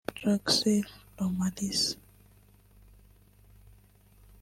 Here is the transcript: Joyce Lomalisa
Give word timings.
Joyce 0.19 0.81
Lomalisa 1.17 1.95